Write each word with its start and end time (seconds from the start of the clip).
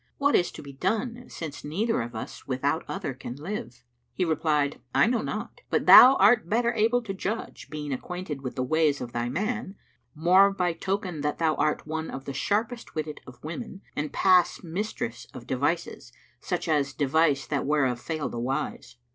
What 0.17 0.33
is 0.33 0.51
to 0.53 0.63
be 0.63 0.73
done, 0.73 1.25
since 1.29 1.63
neither 1.63 2.01
of 2.01 2.15
us 2.15 2.47
without 2.47 2.83
other 2.87 3.13
can 3.13 3.35
live?" 3.35 3.83
He 4.15 4.25
replied, 4.25 4.81
"I 4.95 5.05
know 5.05 5.21
not; 5.21 5.61
but 5.69 5.85
thou 5.85 6.15
art 6.15 6.49
better 6.49 6.73
able 6.73 7.03
to 7.03 7.13
judge, 7.13 7.69
being 7.69 7.93
acquainted 7.93 8.41
with 8.41 8.55
the 8.55 8.63
ways 8.63 8.99
of 8.99 9.11
thy 9.11 9.29
man, 9.29 9.75
more 10.15 10.49
by 10.49 10.73
token 10.73 11.21
that 11.21 11.37
thou 11.37 11.53
art 11.53 11.85
one 11.85 12.09
of 12.09 12.25
the 12.25 12.33
sharpest 12.33 12.95
witted 12.95 13.21
of 13.27 13.43
women 13.43 13.81
and 13.95 14.11
past 14.11 14.63
mistress 14.63 15.27
of 15.35 15.45
devices 15.45 16.11
such 16.39 16.67
as 16.67 16.93
devise 16.93 17.45
that 17.45 17.67
whereof 17.67 17.99
fail 18.01 18.27
the 18.27 18.39
wise." 18.39 18.95